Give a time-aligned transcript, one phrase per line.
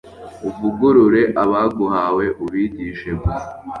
[0.47, 3.45] uvugurure abaguhawe, ubigishe gusa